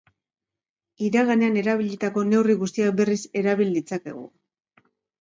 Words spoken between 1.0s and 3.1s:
Iraganean erabilitako neurri guztiak